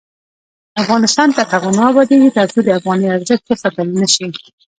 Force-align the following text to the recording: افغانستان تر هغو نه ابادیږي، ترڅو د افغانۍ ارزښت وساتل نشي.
افغانستان 0.83 1.27
تر 1.37 1.45
هغو 1.53 1.69
نه 1.77 1.83
ابادیږي، 1.91 2.29
ترڅو 2.37 2.59
د 2.63 2.69
افغانۍ 2.79 3.07
ارزښت 3.17 3.45
وساتل 3.47 3.87
نشي. 3.99 4.27